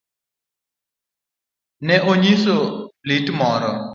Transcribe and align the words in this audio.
Ne 1.85 1.95
okonyiso 2.05 2.57
lit 3.07 3.27
moro. 3.39 3.71